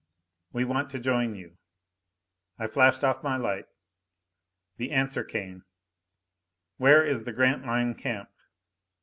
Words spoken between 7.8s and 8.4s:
Camp?